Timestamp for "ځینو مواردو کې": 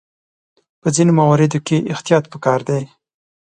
0.95-1.77